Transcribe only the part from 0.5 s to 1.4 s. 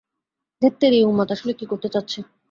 ধ্যাত্তেরি, এই উন্মাদ